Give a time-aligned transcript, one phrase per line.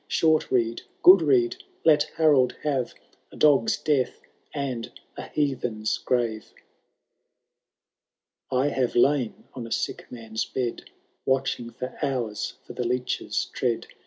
[0.07, 2.95] Short rede, good rede, let Harold haT^
[3.31, 4.19] A dog*s death
[4.51, 6.53] and a heathen*s gruTe.
[8.51, 10.89] Ithave lain on a sick man^ bed.
[11.23, 13.85] Watching for hours for the leedi*a tread.